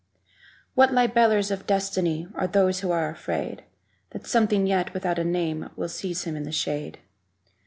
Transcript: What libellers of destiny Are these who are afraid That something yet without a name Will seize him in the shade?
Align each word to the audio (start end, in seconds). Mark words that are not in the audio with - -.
What 0.73 0.91
libellers 0.91 1.51
of 1.51 1.67
destiny 1.67 2.27
Are 2.33 2.47
these 2.47 2.79
who 2.79 2.89
are 2.89 3.11
afraid 3.11 3.63
That 4.09 4.25
something 4.25 4.65
yet 4.65 4.95
without 4.95 5.19
a 5.19 5.23
name 5.23 5.69
Will 5.75 5.89
seize 5.89 6.23
him 6.23 6.35
in 6.35 6.41
the 6.41 6.51
shade? 6.51 6.97